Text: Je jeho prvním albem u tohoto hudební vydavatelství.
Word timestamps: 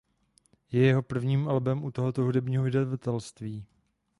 Je 0.71 0.85
jeho 0.85 1.01
prvním 1.01 1.47
albem 1.49 1.83
u 1.83 1.91
tohoto 1.91 2.21
hudební 2.21 2.57
vydavatelství. 2.57 3.65